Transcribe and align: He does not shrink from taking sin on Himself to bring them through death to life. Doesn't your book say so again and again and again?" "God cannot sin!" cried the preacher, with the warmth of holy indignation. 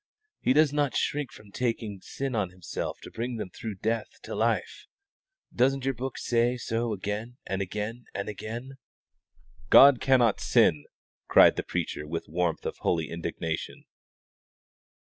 He 0.41 0.53
does 0.53 0.73
not 0.73 0.95
shrink 0.95 1.31
from 1.31 1.51
taking 1.51 2.01
sin 2.01 2.33
on 2.33 2.49
Himself 2.49 2.97
to 3.03 3.11
bring 3.11 3.35
them 3.35 3.51
through 3.51 3.75
death 3.75 4.19
to 4.23 4.33
life. 4.33 4.87
Doesn't 5.53 5.85
your 5.85 5.93
book 5.93 6.17
say 6.17 6.57
so 6.57 6.91
again 6.91 7.37
and 7.45 7.61
again 7.61 8.05
and 8.15 8.27
again?" 8.27 8.77
"God 9.69 10.01
cannot 10.01 10.39
sin!" 10.39 10.85
cried 11.27 11.55
the 11.55 11.61
preacher, 11.61 12.07
with 12.07 12.25
the 12.25 12.31
warmth 12.31 12.65
of 12.65 12.77
holy 12.79 13.11
indignation. 13.11 13.85